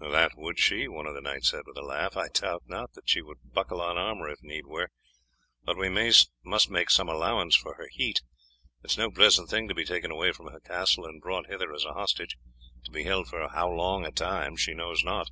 [0.00, 2.16] "That would she," one of the knights said with a laugh.
[2.16, 4.88] "I doubt not that she would buckle on armour if need were.
[5.66, 6.32] But we must
[6.70, 8.22] make some allowance for her heat;
[8.82, 11.74] it is no pleasant thing to be taken away from her castle and brought hither
[11.74, 12.38] as a hostage,
[12.86, 15.28] to be held for how long a time she knows not."